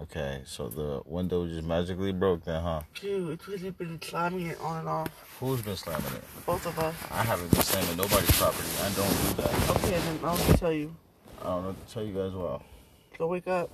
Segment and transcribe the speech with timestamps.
[0.00, 2.82] Okay, so the window just magically broke then, huh?
[3.00, 5.10] Dude, it's because you've been slamming it on and off.
[5.38, 6.22] Who's been slamming it?
[6.46, 6.94] Both of us.
[7.10, 8.68] I haven't been slamming nobody's property.
[8.80, 9.70] I don't do that.
[9.76, 10.94] Okay, then I'll just tell you.
[11.40, 12.62] I don't know what to tell you guys well.
[13.18, 13.70] So wake up.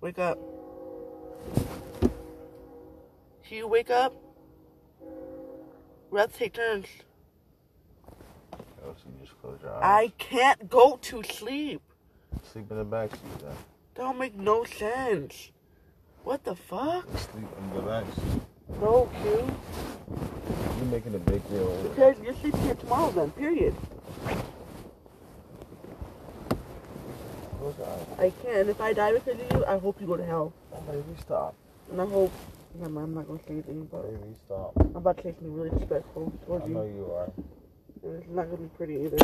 [0.00, 0.38] Wake up.
[3.48, 4.14] Do you wake up?
[6.10, 6.86] We have to take turns.
[8.86, 9.80] You just close your eyes.
[9.82, 11.82] I can't go to sleep.
[12.52, 13.56] sleep in the back seat then.
[13.96, 15.50] That don't make no sense.
[16.22, 17.06] What the fuck?
[17.16, 17.46] Sleep
[17.86, 18.42] back seat.
[18.80, 19.56] No, Q.
[20.76, 21.82] You're making a big deal.
[21.82, 23.74] Because you're sleeping here tomorrow then, period.
[27.58, 28.06] Close your eyes.
[28.18, 28.68] I can.
[28.68, 30.52] If I die because of you, I hope you go to hell.
[30.74, 31.54] Oh, baby, stop.
[31.90, 32.32] And I hope.
[32.84, 34.72] I'm not to say anything, but Baby, stop.
[34.76, 36.96] I'm about to say something really disrespectful I towards know you.
[36.96, 37.32] you are.
[38.02, 39.16] And it's not to be pretty either.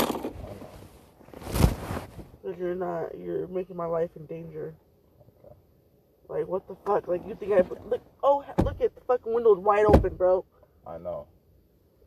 [2.42, 4.74] Because you're not, you're making my life in danger.
[5.45, 5.55] Okay.
[6.28, 7.06] Like, what the fuck?
[7.06, 10.44] Like, you think I, look, oh, look at the fucking window's wide open, bro.
[10.86, 11.27] I know.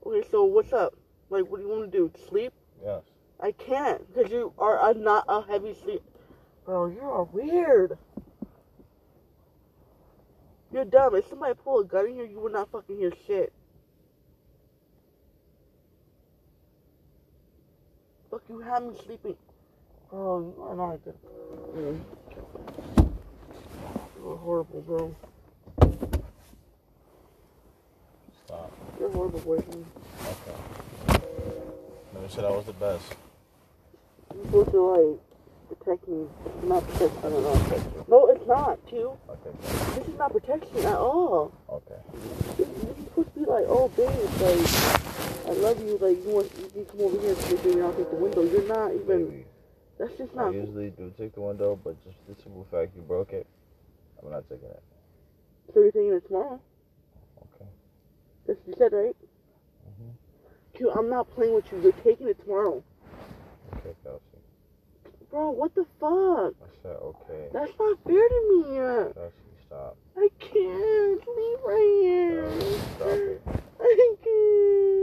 [0.06, 0.94] Okay, so what's up?
[1.30, 2.12] Like, what do you want to do?
[2.28, 2.52] Sleep?
[2.84, 3.02] Yes.
[3.40, 6.02] I can't, because you are a, not a heavy sleep.
[6.66, 7.98] Bro, you are weird.
[10.72, 11.16] You're dumb.
[11.16, 13.54] If somebody pull a gun in here, you would not fucking hear shit.
[18.30, 19.38] Fuck, you have me sleeping.
[20.16, 21.18] You are not a good.
[21.76, 22.00] Mm.
[24.18, 25.16] You're horrible, bro.
[28.46, 28.72] Stop.
[28.98, 29.86] You're horrible boyfriend.
[30.24, 31.20] Okay.
[32.14, 33.04] Never said I was the best.
[34.34, 35.20] You're supposed to, like,
[35.80, 36.28] protect me.
[36.46, 37.18] It's not protect.
[37.18, 38.06] I don't know.
[38.08, 39.18] No, it's not, too.
[39.30, 39.52] Okay.
[40.00, 41.52] This is not protection at all.
[41.70, 42.00] Okay.
[42.56, 44.08] This, this is supposed to be like, oh, babe,
[44.40, 44.66] like,
[45.46, 45.98] I love you.
[45.98, 47.36] Like, you want you can come over here
[47.74, 48.44] and I'll take the window.
[48.44, 49.26] You're not even.
[49.26, 49.45] Baby,
[49.98, 50.54] That's just I not.
[50.54, 53.48] usually do take the window, but just the simple fact you broke it,
[54.22, 54.84] I'm not taking it.
[55.74, 56.60] So you're taking it tomorrow?
[57.42, 57.70] Okay.
[58.46, 59.16] That's what you said, right?
[59.88, 60.14] Mhm.
[60.74, 61.80] Q, I'm not playing with you.
[61.80, 62.84] You're taking it tomorrow.
[63.78, 64.22] Okay, Kelsey.
[65.32, 66.54] Bro, what the fuck?
[66.62, 67.50] I said okay.
[67.54, 68.76] That's not fair to me.
[69.14, 69.34] Kelsey,
[69.66, 69.98] stop.
[70.18, 72.50] I can't leave right here.
[72.50, 73.42] Kelsey, stop it.
[73.80, 74.95] I can't.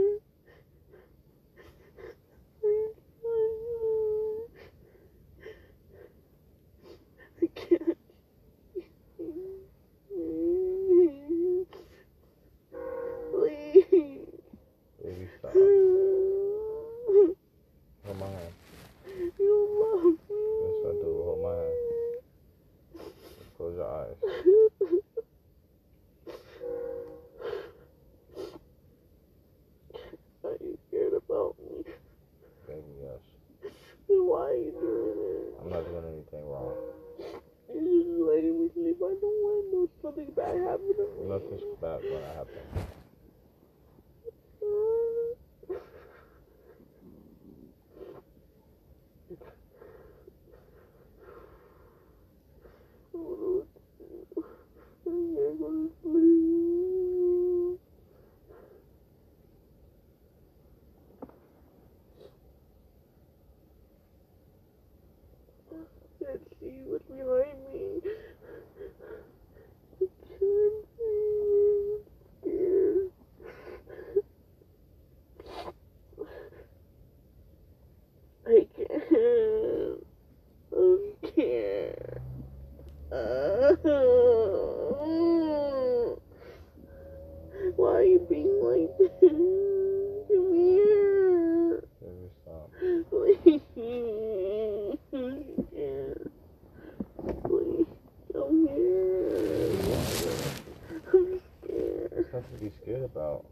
[102.63, 103.45] Be scared about.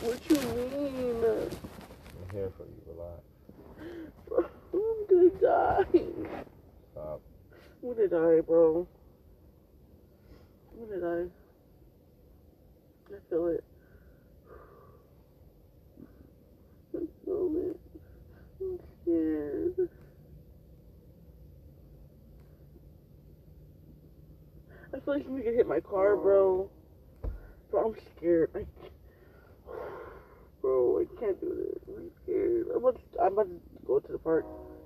[0.00, 1.24] What you mean?
[1.24, 2.80] I'm here for you.
[2.86, 3.20] Relax.
[4.72, 6.00] I'm gonna die.
[6.92, 7.20] Stop.
[7.82, 8.88] I'm gonna die, bro.
[10.72, 11.30] I'm gonna die.
[13.08, 13.64] I feel it.
[16.94, 17.80] I feel it.
[18.58, 19.88] I'm scared.
[24.94, 26.70] I feel like somebody could hit my car, bro.
[27.70, 28.50] Bro, I'm scared.
[28.54, 28.64] I,
[30.60, 31.82] bro, I can't do this.
[31.88, 32.66] I'm scared.
[32.70, 34.44] I'm about, to, I'm about to go to the park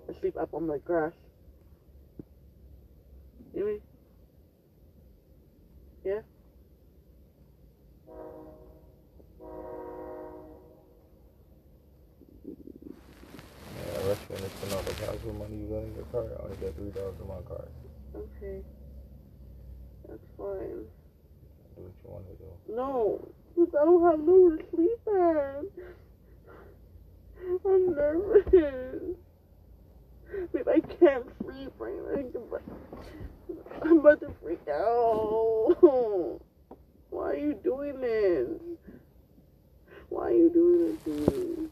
[0.08, 1.12] and sleep up on the grass.
[3.54, 3.80] You mean?
[6.04, 6.20] Yeah?
[14.10, 16.24] Rush you to know the casual money you got in your car.
[16.24, 17.64] I only got three dollars in my car.
[18.16, 18.62] Okay.
[20.08, 20.86] That's fine.
[22.40, 22.76] Do what you want to do.
[22.76, 22.88] No,
[23.54, 25.64] because I don't have nowhere to sleep at.
[27.66, 28.46] I'm nervous.
[30.52, 32.58] Babe, I can't sleep right now.
[33.82, 35.76] I'm about to freak out.
[37.10, 38.48] Why are you doing this?
[40.08, 41.68] Why are you doing this to me?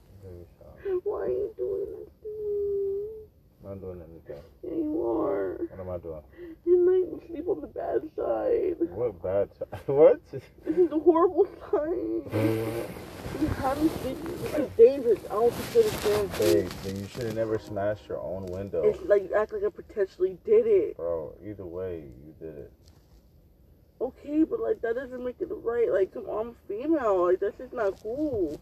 [1.04, 2.34] Why are you doing this to me?
[3.62, 4.42] I'm not doing anything.
[4.62, 5.58] Yeah, you are.
[5.70, 6.22] What am I doing?
[7.38, 8.88] Me the bad side.
[8.90, 9.80] What bad time?
[9.86, 10.20] what?
[10.32, 12.84] This is a horrible sign.
[13.40, 14.16] You have me sleep.
[14.24, 15.20] This is dangerous.
[15.26, 16.74] I don't consider it Hey, dangerous.
[16.82, 18.82] then you should have never smashed your own window.
[18.82, 20.96] It's like you act like I potentially did it.
[20.96, 22.72] Bro, either way, you did it.
[24.00, 25.92] Okay, but like that doesn't make it right.
[25.92, 27.26] Like, come on, I'm female.
[27.26, 28.60] Like that's just not cool.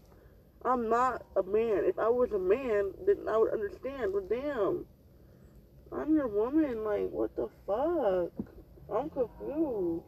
[0.63, 1.83] I'm not a man.
[1.85, 4.11] If I was a man, then I would understand.
[4.13, 4.85] But damn,
[5.91, 6.83] I'm your woman.
[6.83, 8.47] Like, what the fuck?
[8.89, 10.03] I'm confused.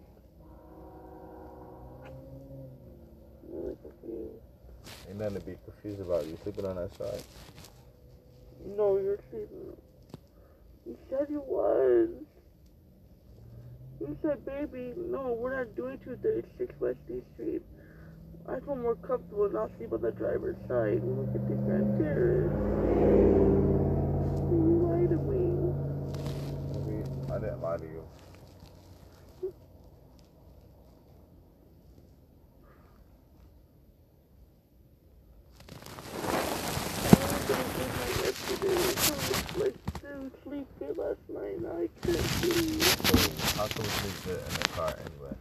[3.49, 4.41] Really confused.
[5.07, 6.25] Ain't nothing to be confused about.
[6.25, 7.23] You sleeping on that side.
[8.77, 9.75] No, you're sleeping.
[10.85, 12.09] You said you was.
[13.99, 17.61] You said, baby, no, we're not doing 236 West D Street.
[18.47, 21.03] I feel more comfortable and I'll sleep on the driver's side.
[21.03, 22.51] Look at the Grand Terrace.
[24.49, 25.49] You lied to me.
[27.31, 28.03] I didn't lie to you.
[39.57, 41.57] Like, didn't sleep good last night.
[41.57, 42.81] and I can't sleep.
[43.55, 45.35] How can we sleep good in the car anyway?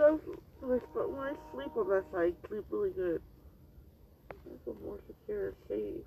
[0.00, 0.18] So,
[0.62, 3.20] like, but when I sleep on that side, I sleep really good.
[4.30, 6.04] I feel more secure and safe.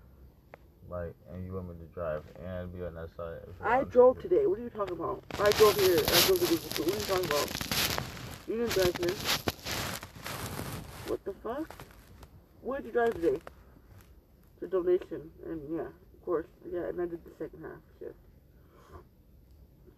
[0.90, 3.42] Like, and you want me to drive and be on that side?
[3.62, 4.48] I drove today.
[4.48, 5.24] What are you talking about?
[5.40, 6.00] I drove here.
[6.00, 7.51] I drove to What are you talking about?
[8.48, 9.16] You didn't drive here.
[11.06, 11.86] What the fuck?
[12.63, 13.39] Where did you drive today?
[14.60, 15.30] The donation.
[15.46, 16.48] And yeah, of course.
[16.68, 18.16] Yeah, and I did the second half shift.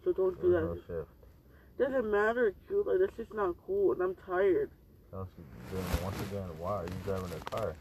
[0.04, 0.60] So don't do that.
[0.60, 1.15] no shift.
[1.78, 2.54] Doesn't matter.
[2.70, 3.92] Like, that's just not cool.
[3.92, 4.70] And I'm tired.
[5.12, 5.26] Then
[6.02, 7.74] once again, why are you driving the car?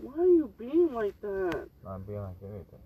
[0.00, 1.68] Why are you being like that?
[1.84, 2.78] Not being like anything.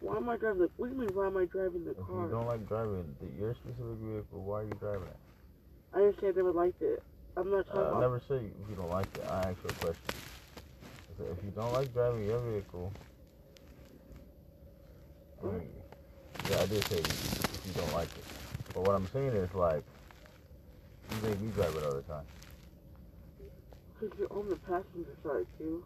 [0.00, 2.06] Why am I driving the, what do you mean, why am I driving the If
[2.06, 2.24] car?
[2.24, 5.16] you don't like driving the, your specific vehicle, why are you driving it?
[5.94, 7.02] I understand I never liked it.
[7.36, 9.24] I'm not talking Uh, I never say if you don't like it.
[9.30, 10.02] I ask you a question.
[11.16, 12.92] Said, if you don't like driving your vehicle,
[15.42, 15.68] I mean,
[16.50, 18.24] yeah, I did say if you don't like it.
[18.74, 19.84] But what I'm saying is like,
[21.10, 22.24] you make me drive it all the time.
[24.00, 25.84] because you're on the passenger side, too.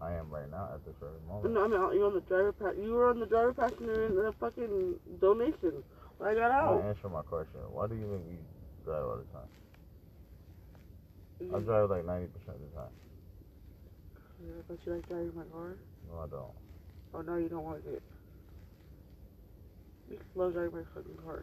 [0.00, 1.54] I am right now at this very moment.
[1.54, 4.14] No, I mean, you're on the driver pa- You were on the driver passenger in
[4.14, 5.82] the fucking donation
[6.18, 6.84] when I got I out.
[6.84, 7.58] answer my question.
[7.72, 8.38] Why do you make me
[8.84, 9.50] drive all the time?
[11.40, 11.64] I Mhm.
[11.64, 12.92] drive like 90% of the time.
[14.40, 15.76] Yeah, but you like driving my car?
[16.08, 16.54] No, I don't.
[17.14, 18.02] Oh, no, you don't like it.
[20.10, 21.42] You love driving my fucking car.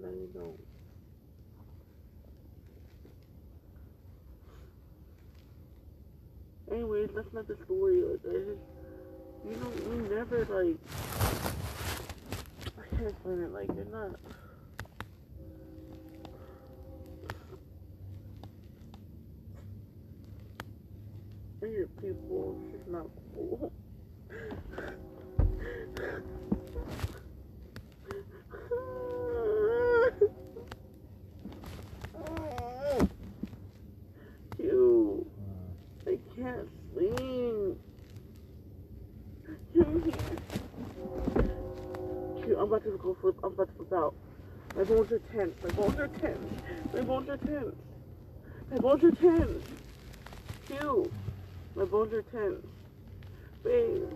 [0.00, 0.60] No, you don't.
[6.70, 7.96] Anyways, that's not the story.
[7.96, 8.58] You
[9.44, 10.76] know, you never like.
[12.78, 13.52] I can't explain it.
[13.52, 14.16] Like, you're not.
[21.60, 22.60] Hear people.
[22.74, 23.72] It's not cool.
[34.58, 35.26] Ew.
[36.06, 37.78] I can't sleep.
[39.72, 40.14] Cute,
[42.58, 43.36] I'm about to go flip.
[43.42, 44.14] I'm about to flip out.
[44.76, 45.54] My bones are tense.
[45.62, 46.60] My bones are tense.
[46.92, 47.76] My bones are tense.
[48.70, 49.64] My bones are tense.
[50.66, 51.12] Cute.
[51.76, 52.66] My bones are tense.
[53.62, 54.08] Babe.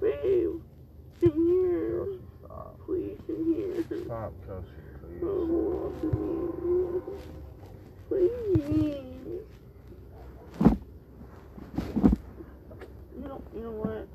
[0.00, 0.60] Babe.
[1.20, 2.06] Come here.
[2.44, 2.78] Stop.
[2.86, 3.84] Please, come here.
[4.04, 4.66] Stop, Chelsea,
[5.00, 5.22] please.
[5.22, 7.00] Oh, hold on to me.
[8.08, 9.44] Please.
[13.16, 14.08] You know, you know what?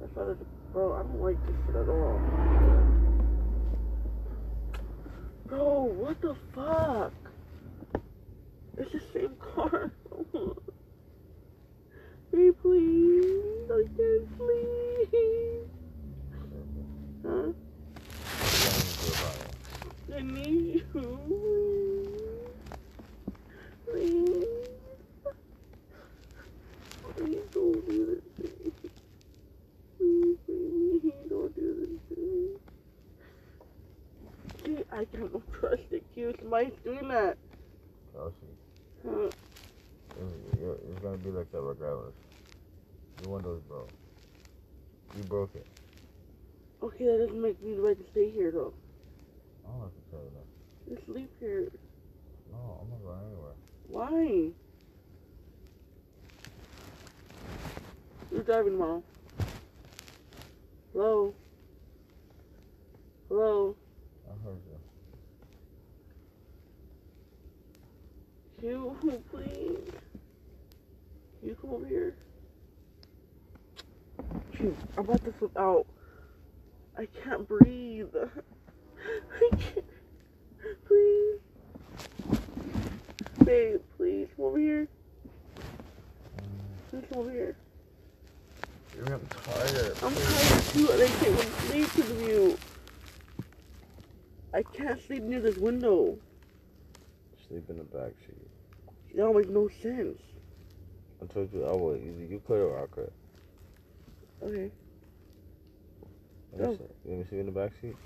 [0.00, 0.36] That's not a,
[0.72, 2.20] bro, I don't like this shit at all.
[5.46, 7.12] Bro, what the fuck?
[8.78, 9.92] It's the same car.
[12.34, 13.70] Hey, please.
[13.70, 15.68] I can't sleep.
[17.22, 17.52] Huh?
[23.84, 24.46] What do you
[27.04, 28.22] want me to do about it?
[28.38, 28.90] I need you.
[29.98, 30.38] Please.
[30.46, 32.20] Please don't do this to
[34.70, 34.76] me.
[35.60, 36.34] Trust it, Q.
[36.40, 37.36] Somebody's doing that.
[38.12, 38.34] Kelsey,
[39.04, 39.30] Huh?
[40.20, 40.34] it's,
[40.90, 42.14] it's gonna be like that regardless.
[43.22, 43.90] Your windows broke.
[45.16, 45.66] You broke it.
[46.82, 48.72] Okay, that doesn't make me the right to stay here, though.
[49.64, 50.96] I don't have to tell you that.
[50.96, 51.70] Just leave here.
[52.50, 53.54] No, I'm not going anywhere.
[53.88, 54.50] Why?
[58.30, 59.02] You're driving tomorrow.
[60.92, 61.34] Hello?
[63.28, 63.76] Hello?
[64.26, 64.71] I heard you.
[68.62, 68.96] You,
[69.32, 69.90] please.
[71.42, 72.14] You come over here.
[74.52, 75.84] Phew, I'm about to flip out.
[76.96, 78.06] I can't breathe.
[78.14, 79.84] I can't.
[80.86, 81.40] Please.
[83.44, 84.86] Babe, please come over here.
[86.90, 87.56] Please come over here.
[88.94, 89.96] You're I'm tired.
[90.04, 92.58] I'm tired too, and I can't sleep because of you.
[94.54, 96.16] I can't sleep near this window.
[97.52, 98.48] Sleep in the back seat.
[99.14, 100.18] That don't make no sense.
[101.20, 101.98] I told you I would.
[101.98, 103.12] Either you could or I could.
[104.42, 104.70] Okay.
[106.56, 106.78] Let me.
[107.04, 107.96] You want me to sleep in the back seat?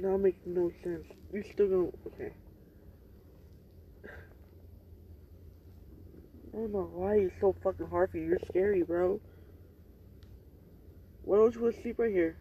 [0.00, 1.04] That makes no sense.
[1.32, 2.32] You're still gonna okay.
[6.54, 8.28] I don't know why it's so fucking hard for you.
[8.28, 9.20] You're scary, bro.
[11.22, 12.36] Why don't you want to sleep right here?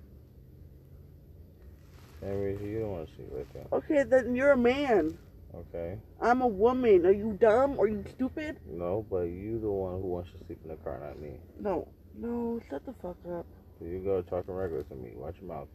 [2.22, 3.66] Henry, you don't want to sleep right there.
[3.74, 5.18] Okay, then you're a man.
[5.54, 5.98] Okay.
[6.22, 7.06] I'm a woman.
[7.06, 7.80] Are you dumb?
[7.80, 8.58] Are you stupid?
[8.70, 11.34] No, but you the one who wants to sleep in the car, not me.
[11.60, 11.88] No.
[12.18, 13.46] No, shut the fuck up.
[13.80, 15.12] So you go talking regular to me.
[15.16, 15.68] Watch your mouth.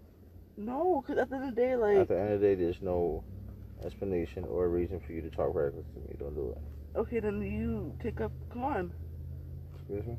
[0.56, 1.98] No, because at the end of the day, like...
[1.98, 3.22] At the end of the day, there's no
[3.84, 6.16] explanation or reason for you to talk regular to me.
[6.18, 6.98] Don't do it.
[6.98, 8.32] okay, then you take up.
[8.52, 8.92] Come on.
[9.74, 10.16] Excuse me?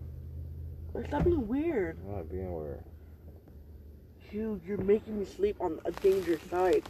[0.94, 1.98] Like, Stop being weird.
[2.08, 2.84] I'm not being weird.
[4.32, 6.84] Dude, you're making me sleep on a dangerous side.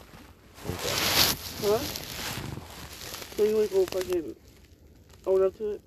[0.65, 1.36] Okay.
[1.62, 1.77] Huh?
[1.77, 4.36] So you wanna go fucking
[5.27, 5.82] own up to it?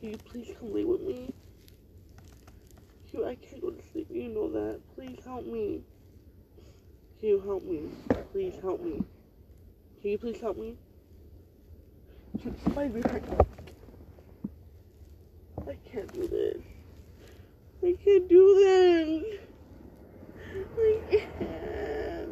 [0.00, 1.32] Can you please come lay with me?
[3.08, 4.08] Q, I can't go to sleep.
[4.10, 4.80] You know that.
[4.96, 5.84] Please help me.
[7.20, 7.82] Can you help me.
[8.32, 9.00] Please help me.
[10.00, 10.76] Can you please help me?
[12.40, 13.46] Q, somebody behind
[15.68, 16.62] I can't do this.
[17.84, 19.40] I can't do this.
[20.82, 22.26] I.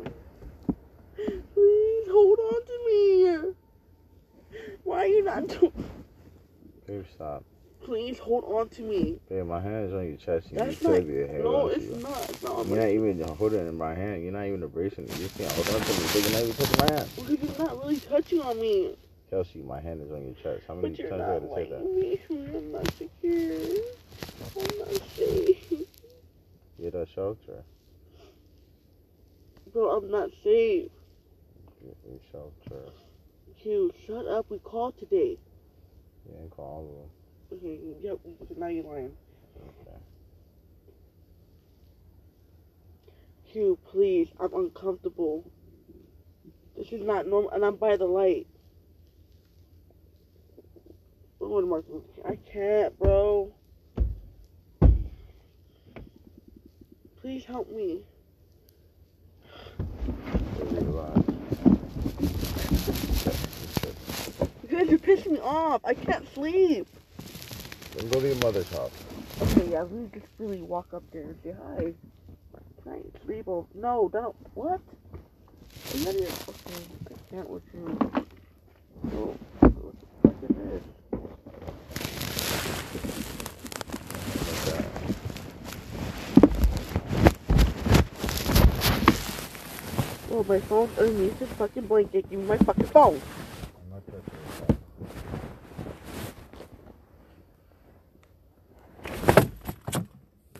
[1.54, 3.54] Please hold on to me.
[4.84, 5.72] Why are you not doing?
[6.86, 7.44] Babe, stop.
[7.84, 9.18] Please hold on to me.
[9.28, 10.50] Babe, my hand is on your chest.
[10.50, 10.92] You That's not.
[10.94, 11.96] said your head No, it's you.
[11.96, 12.30] not.
[12.30, 12.52] It's not.
[12.58, 14.22] on You're not even holding it in my hand.
[14.22, 15.18] You're not even embracing it.
[15.18, 16.20] You can't hold on to me.
[16.20, 17.10] You're not even touching my hand.
[17.16, 18.96] Because you're not really touching on me.
[19.30, 20.64] Kelsey, my hand is on your chest.
[20.66, 21.84] How many you're times not I had to say that?
[21.84, 22.20] me.
[22.30, 23.84] I'm not secure.
[24.58, 25.86] I'm not safe.
[26.80, 27.62] Get a shelter.
[29.72, 30.90] Bro, I'm not safe.
[31.82, 32.92] Get a shelter.
[33.62, 34.46] Q, shut up.
[34.48, 35.38] We called today.
[36.26, 37.08] You ain't call
[37.52, 38.18] Okay, yep.
[38.56, 39.12] Now you're lying.
[39.56, 39.96] Okay.
[43.50, 44.28] Q, please.
[44.38, 45.50] I'm uncomfortable.
[46.76, 48.46] This is not normal, and I'm by the light.
[51.40, 51.82] I'm gonna.
[52.26, 53.52] I can't, bro.
[57.20, 58.02] Please help me.
[60.58, 61.20] Baby, relax.
[65.10, 65.80] You guys are pissing me off.
[65.84, 66.86] I can't sleep.
[67.96, 68.92] Then go to your mother's house.
[69.42, 71.92] Okay, yeah, let me just really walk up there and say hi.
[72.82, 73.48] Can I sleep?
[73.48, 74.36] Oh, no, don't.
[74.54, 74.80] What?
[75.94, 77.98] You out of Okay, I can't with you.
[79.12, 80.84] Oh, what the fuck is this?
[90.32, 92.30] Oh, my phone's underneath this fucking blanket.
[92.30, 93.20] Give me my fucking phone.
[93.74, 94.22] I'm not touching
[94.68, 94.76] it.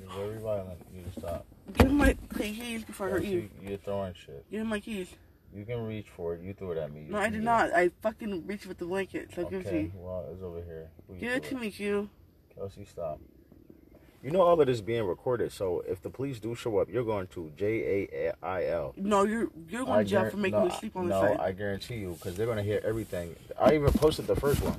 [0.01, 0.79] You're very violent.
[0.93, 1.47] You need to stop.
[1.75, 3.49] Give me my keys before I hurt you.
[3.63, 4.45] You're throwing shit.
[4.51, 5.09] Give me my keys.
[5.55, 6.43] You can reach for it.
[6.43, 7.03] You threw it at me.
[7.03, 7.73] You No, I did not.
[7.75, 9.51] I fucking reached with the blanket, so it.
[9.51, 9.93] give it to me.
[9.97, 10.91] well, it's over here.
[11.09, 12.09] You Give it to me, Q.
[12.55, 13.19] Kelsey, stop.
[14.23, 17.05] You know all of this being recorded, so if the police do show up, you're
[17.05, 18.93] going to J A I L.
[18.97, 21.39] No, you're you're going to jail for making no, me sleep on the side.
[21.39, 21.43] no.
[21.43, 23.35] I guarantee you, because they're gonna hear everything.
[23.59, 24.75] I even posted the first one.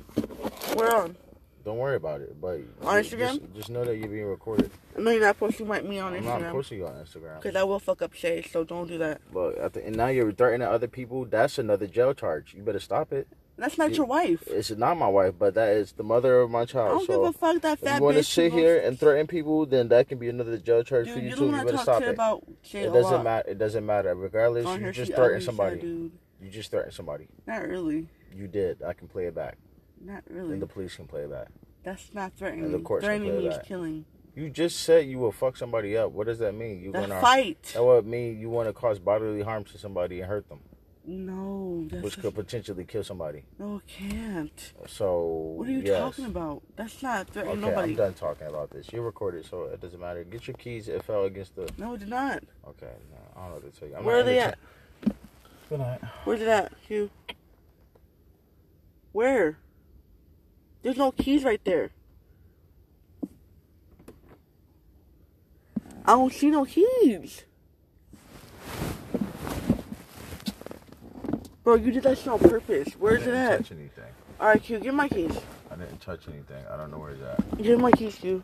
[0.76, 1.16] Where on?
[1.64, 3.38] Don't worry about it, but On ju- Instagram?
[3.40, 4.70] just, just know that you're being recorded.
[4.96, 6.50] I know you're not posting my, me on I'm not Instagram.
[6.52, 7.40] posting you on Instagram.
[7.40, 9.20] Because I will fuck up Shay, so don't do that.
[9.32, 11.24] But at the, and now you're threatening other people.
[11.24, 12.54] That's another jail charge.
[12.54, 13.28] You better stop it.
[13.56, 14.42] That's not You- your wife.
[14.48, 16.98] It's not my wife, but that is the mother of my I child.
[16.98, 19.26] don't so give a fuck that if fat you want to sit here and threaten
[19.28, 21.44] people, then that can be another jail charge for you you too.
[21.46, 22.08] You to better stop it.
[22.08, 23.48] about shit It doesn't matter.
[23.50, 24.14] It doesn't matter.
[24.14, 25.80] Regardless, you just ugly, somebody.
[25.80, 26.12] dude.
[26.40, 27.28] You just threatened somebody.
[27.46, 28.08] Not really.
[28.34, 28.82] You did.
[28.82, 29.58] I can play it back,
[30.04, 30.54] Not really.
[30.54, 31.48] and the police can play that.
[31.84, 32.66] That's not threatening.
[32.66, 33.66] And the courts can threatening play means that.
[33.66, 34.04] killing.
[34.34, 36.12] You just said you will fuck somebody up.
[36.12, 36.80] What does that mean?
[36.82, 37.72] You gonna fight.
[37.74, 40.60] that would mean you want to cause bodily harm to somebody and hurt them,
[41.04, 43.44] No, which could potentially kill somebody.
[43.58, 44.72] no, it can't.
[44.86, 45.22] So
[45.58, 45.98] What are you yes.
[45.98, 46.62] talking about?
[46.76, 47.90] That's not threatening Okay, nobody.
[47.92, 48.90] I'm done talking about this.
[48.90, 50.24] You recorded, so it doesn't matter.
[50.24, 50.88] Get your keys.
[50.88, 51.68] It fell against the.
[51.76, 52.42] No, it did not.
[52.68, 53.96] Okay, no, I don't know what to tell you.
[53.96, 54.58] I'm Where are they at?
[55.68, 56.00] Good night.
[56.24, 57.10] Where's it at, Hugh?
[59.12, 59.58] Where?
[60.82, 61.90] There's no keys right there.
[66.04, 67.44] I don't see no keys.
[71.62, 72.94] Bro, you did that shit on purpose.
[72.98, 73.58] Where's it didn't at?
[73.58, 74.04] touch anything.
[74.40, 75.38] Alright, Q, give my keys.
[75.70, 76.64] I didn't touch anything.
[76.68, 77.62] I don't know where it's at.
[77.62, 78.42] Give my keys, Q.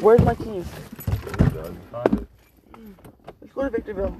[0.00, 0.64] Where's my keys?
[1.40, 1.62] You go.
[1.62, 2.28] It.
[3.40, 4.16] Let's go to Victorville.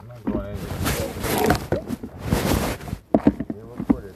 [0.00, 1.84] I'm not going anywhere.
[3.52, 4.14] Being recorded.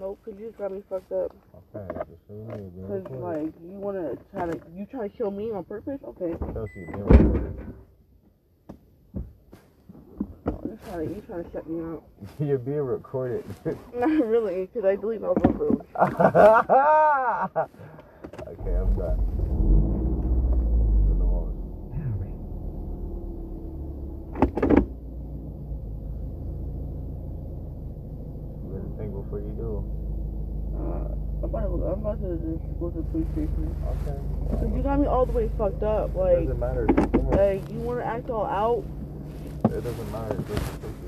[0.00, 1.34] Nope, cause you just got me fucked up.
[1.74, 5.08] Okay, just so you know, you're being Cause like you wanna try to you trying
[5.10, 6.00] to kill me on purpose?
[6.04, 6.36] Okay.
[6.52, 7.08] Chelsea, you're.
[10.44, 12.02] You oh, trying to you trying to shut me out?
[12.40, 13.44] you're being recorded.
[13.94, 15.80] Not really, because I delete all those those.
[18.48, 19.16] okay, I'm done.
[21.08, 21.56] For the moment.
[28.60, 29.84] You better think before you do.
[30.76, 33.76] Uh, I'm about, to, I'm about to just go to the police station.
[33.86, 34.18] Okay.
[34.60, 36.14] Cause you got me all the way fucked up.
[36.14, 36.86] Like, doesn't matter.
[36.86, 38.84] Like you want to act all out?
[39.64, 40.38] It doesn't matter.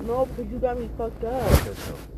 [0.03, 2.14] No, because you got me fucked up.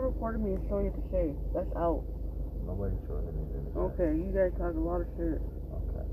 [0.00, 1.34] Stop recording me and showing it to Shay.
[1.52, 2.02] That's out.
[2.64, 3.68] Nobody's showing anything.
[3.68, 3.80] to say.
[4.00, 5.36] Okay, you guys talk a lot of shit.
[5.76, 6.06] Okay.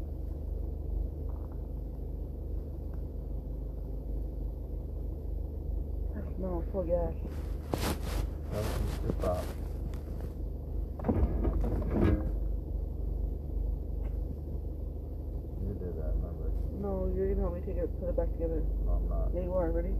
[6.35, 7.15] Smell so gas.
[8.51, 8.59] No,
[9.07, 9.43] just stop.
[15.63, 16.51] You did that, remember?
[16.81, 18.61] No, you're gonna help me take it, put it back together.
[18.85, 19.31] No, I'm not.
[19.33, 19.71] Yeah, you are.
[19.71, 19.95] Ready?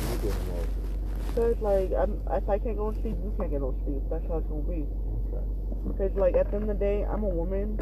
[0.00, 1.45] You did it more.
[1.60, 4.02] Like, I'm, if I can't go to sleep, you can't get no sleep.
[4.10, 4.86] That's how it's gonna be.
[5.32, 5.44] Okay.
[5.88, 7.78] Because, like, at the end of the day, I'm a woman.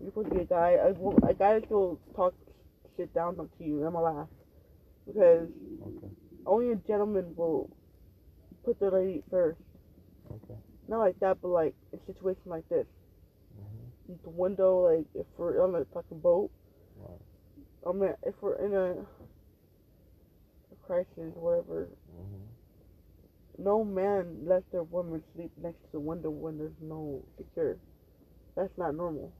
[0.00, 0.70] You're supposed to be a guy.
[0.72, 0.90] A,
[1.28, 2.34] a guy still talk
[2.96, 3.84] shit down to you.
[3.86, 4.28] I'm gonna laugh.
[5.06, 5.48] Because
[5.82, 6.08] Okay.
[6.46, 7.70] only a gentleman will
[8.64, 9.60] put the lady first.
[10.30, 10.58] Okay.
[10.88, 12.86] Not like that, but like in situation like this.
[13.56, 14.22] Mhm.
[14.22, 16.50] The window, like, if we're on a fucking boat.
[16.98, 17.20] Right.
[17.86, 18.92] I mean, if we're in a,
[20.72, 21.88] a crisis, whatever.
[22.10, 22.39] Mhm.
[23.62, 27.76] No man lets their woman sleep next to the window when there's no secure.
[28.56, 29.32] That's not normal.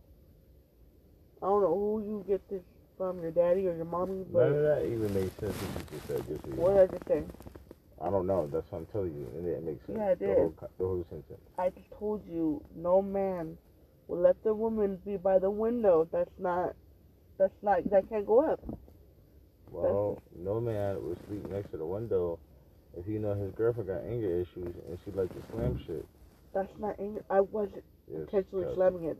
[1.42, 2.60] I don't know who you get this
[2.98, 5.96] from, your daddy or your mommy, None of but that even makes sense what you
[5.96, 6.28] just said.
[6.28, 6.80] Just so what know.
[6.80, 7.22] did I just say?
[8.02, 8.46] I don't know.
[8.52, 9.98] That's what I'm telling you, and it makes sense.
[9.98, 10.36] Yeah, it the did.
[10.36, 11.40] Whole, co- the whole sentence.
[11.58, 13.56] I just told you, no man
[14.06, 16.06] will let the woman be by the window.
[16.12, 16.74] That's not,
[17.38, 18.60] that's not, that can't go up.
[19.70, 22.38] Well, no man would sleep next to the window
[22.96, 26.06] if you know his girlfriend got anger issues and she like to slam shit.
[26.54, 27.24] That's not, anger.
[27.30, 29.18] I wasn't Yes, intentionally slamming it.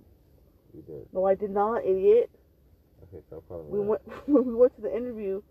[0.75, 1.07] You did.
[1.13, 2.31] No, I did not, idiot.
[3.05, 5.43] Okay, stop calling me We went, when we went to the interview,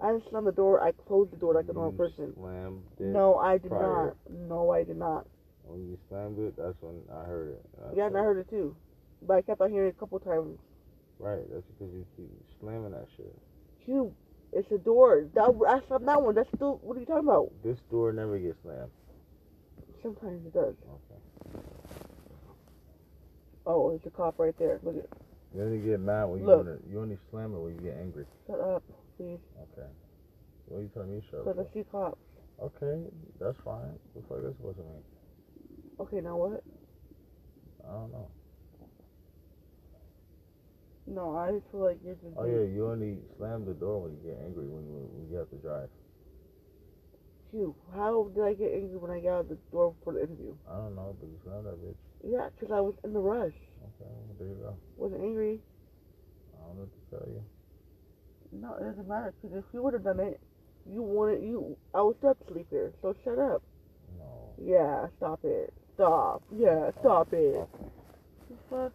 [0.00, 2.32] I didn't slam the door, I closed the door like a normal person.
[2.34, 3.04] Slammed it.
[3.04, 4.16] No, I did prior.
[4.28, 4.48] not.
[4.48, 5.26] No, I did not.
[5.64, 7.64] When you slammed it, that's when I heard it.
[7.94, 8.74] Yeah, and I heard it too.
[9.22, 10.58] But I kept on hearing it a couple times.
[11.18, 13.34] Right, that's because you keep slamming that shit.
[13.84, 14.14] Hugh,
[14.52, 15.26] it's a door.
[15.34, 16.34] That, I slammed that one.
[16.34, 17.50] That's still, what are you talking about?
[17.64, 18.90] This door never gets slammed.
[20.02, 20.74] Sometimes it does.
[20.82, 21.60] Okay.
[23.66, 24.80] Oh, there's a cop right there.
[24.82, 25.04] Look at
[25.54, 26.58] You only get mad when you Look.
[26.64, 28.24] wanna, you only slam it when you get angry.
[28.46, 28.82] Shut up,
[29.16, 29.38] please.
[29.72, 29.86] Okay.
[30.66, 31.66] What are you telling me, shut Because up?
[31.70, 32.18] I see cops.
[32.62, 33.02] Okay,
[33.40, 33.92] that's fine.
[34.12, 35.02] What the fuck is supposed to mean?
[36.00, 36.62] Okay, now what?
[37.88, 38.28] I don't know.
[41.10, 42.38] No, I just feel like you're just.
[42.38, 45.36] Oh yeah, you only slam the door when you get angry when you when you
[45.36, 45.90] have to drive.
[47.50, 50.54] Phew, how did I get angry when I got out the door for the interview?
[50.70, 51.98] I don't know, but you slammed that bitch.
[52.22, 53.58] Yeah, because I was in the rush.
[53.82, 54.78] Okay, well, there you go.
[54.96, 55.58] Wasn't angry.
[56.54, 57.42] I don't know what to tell you.
[58.52, 60.38] No, it doesn't matter because if you would have done it,
[60.86, 61.76] you wanted you.
[61.92, 63.62] I was up sleep here, so shut up.
[64.16, 64.54] No.
[64.62, 65.74] Yeah, stop it.
[65.94, 66.42] Stop.
[66.54, 67.68] Yeah, stop it.
[68.70, 68.92] Fuck?